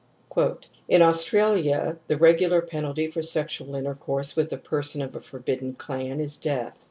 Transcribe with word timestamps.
"In 0.89 1.03
Aust 1.03 1.27
ralia^the^ 1.27 1.99
pogular 2.09 2.67
^nalty 2.67 3.13
for 3.13 3.21
sexual 3.21 3.75
intercourse 3.75 4.35
with.a 4.35 4.57
person 4.57 4.99
of 5.03 5.11
a^forbidden 5.11 5.77
clan 5.77 6.19
is 6.19 6.37
death*. 6.37 6.79